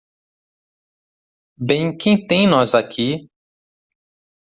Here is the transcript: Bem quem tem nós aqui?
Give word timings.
Bem 1.59 1.95
quem 1.95 2.25
tem 2.25 2.47
nós 2.47 2.73
aqui? 2.73 3.29